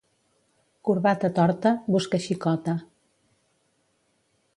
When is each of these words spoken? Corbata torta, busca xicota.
Corbata 0.87 1.29
torta, 1.37 1.69
busca 1.95 2.23
xicota. 2.27 2.73